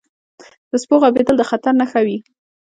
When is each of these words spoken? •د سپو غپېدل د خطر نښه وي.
•د 0.69 0.71
سپو 0.83 0.95
غپېدل 1.03 1.35
د 1.37 1.43
خطر 1.49 1.73
نښه 1.79 1.99
وي. 2.05 2.17